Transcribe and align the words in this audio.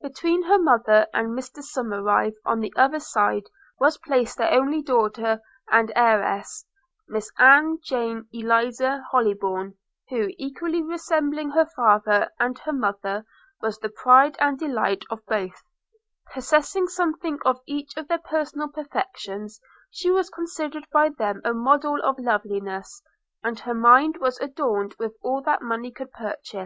Between 0.00 0.44
her 0.44 0.58
mother 0.58 1.06
and 1.12 1.28
Mr 1.38 1.62
Somerive, 1.62 2.32
on 2.46 2.60
the 2.60 2.72
other 2.74 3.00
side, 3.00 3.42
was 3.78 3.98
placed 3.98 4.38
their 4.38 4.50
only 4.50 4.80
daughter 4.80 5.42
and 5.70 5.92
heiress, 5.94 6.64
Miss 7.06 7.30
Ann 7.36 7.80
Jane 7.84 8.26
Eliza 8.32 9.04
Hollybourn, 9.12 9.74
who, 10.08 10.28
equally 10.38 10.82
resembling 10.82 11.50
her 11.50 11.66
father 11.76 12.30
and 12.40 12.58
her 12.60 12.72
mother, 12.72 13.26
was 13.60 13.78
the 13.78 13.90
pride 13.90 14.36
and 14.40 14.58
delight 14.58 15.04
of 15.10 15.20
both: 15.26 15.62
possessing 16.32 16.86
something 16.88 17.38
of 17.44 17.60
each 17.66 17.94
of 17.98 18.08
their 18.08 18.16
personal 18.20 18.68
perfections, 18.68 19.60
she 19.90 20.10
was 20.10 20.30
considered 20.30 20.86
by 20.94 21.10
them 21.10 21.42
a 21.44 21.52
model 21.52 22.00
of 22.02 22.18
loveliness; 22.18 23.02
and 23.42 23.60
her 23.60 23.74
mind 23.74 24.16
was 24.16 24.40
adorned 24.40 24.94
with 24.98 25.14
all 25.20 25.42
that 25.42 25.60
money 25.60 25.90
could 25.92 26.10
purchase. 26.10 26.62